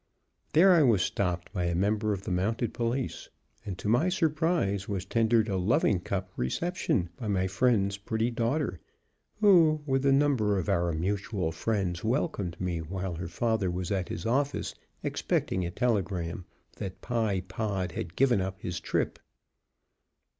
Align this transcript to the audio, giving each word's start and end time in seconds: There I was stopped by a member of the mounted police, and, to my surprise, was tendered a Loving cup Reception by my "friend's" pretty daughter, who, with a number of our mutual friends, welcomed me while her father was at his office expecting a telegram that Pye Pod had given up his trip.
There 0.53 0.71
I 0.73 0.81
was 0.81 1.03
stopped 1.03 1.53
by 1.53 1.65
a 1.65 1.75
member 1.75 2.11
of 2.11 2.23
the 2.23 2.31
mounted 2.31 2.73
police, 2.73 3.29
and, 3.63 3.77
to 3.77 3.87
my 3.87 4.09
surprise, 4.09 4.89
was 4.89 5.05
tendered 5.05 5.47
a 5.47 5.57
Loving 5.57 5.99
cup 5.99 6.31
Reception 6.35 7.09
by 7.17 7.27
my 7.27 7.45
"friend's" 7.45 7.97
pretty 7.99 8.31
daughter, 8.31 8.79
who, 9.41 9.83
with 9.85 10.03
a 10.03 10.11
number 10.11 10.57
of 10.57 10.67
our 10.69 10.91
mutual 10.91 11.51
friends, 11.51 12.03
welcomed 12.03 12.59
me 12.59 12.81
while 12.81 13.13
her 13.17 13.27
father 13.27 13.69
was 13.69 13.91
at 13.91 14.09
his 14.09 14.25
office 14.25 14.73
expecting 15.03 15.63
a 15.63 15.69
telegram 15.69 16.45
that 16.77 17.01
Pye 17.01 17.41
Pod 17.41 17.91
had 17.91 18.15
given 18.15 18.41
up 18.41 18.59
his 18.59 18.79
trip. 18.79 19.19